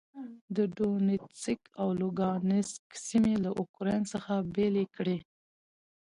د 0.55 0.57
دونیتسک 0.77 1.59
او 1.81 1.87
لوګانسک 2.01 2.83
سیمې 3.07 3.35
له 3.43 3.49
اوکراین 3.59 4.03
څخه 4.13 4.33
بېلې 4.55 4.85
کړې. 4.95 5.17